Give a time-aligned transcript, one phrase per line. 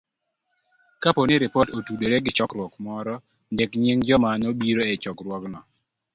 [1.01, 3.15] Kapo ni ripot otudore gi chokruok moro,
[3.53, 5.59] ndik nying joma nobiro e chokruogno.